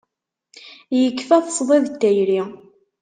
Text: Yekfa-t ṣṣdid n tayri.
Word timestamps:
Yekfa-t 0.99 1.47
ṣṣdid 1.55 1.85
n 1.89 1.95
tayri. 2.01 2.41